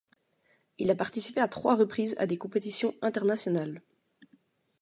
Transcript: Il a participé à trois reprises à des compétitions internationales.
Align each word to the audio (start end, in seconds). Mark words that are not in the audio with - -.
Il 0.79 0.89
a 0.89 0.95
participé 0.95 1.41
à 1.41 1.47
trois 1.47 1.75
reprises 1.75 2.15
à 2.17 2.25
des 2.25 2.39
compétitions 2.39 2.95
internationales. 3.03 3.83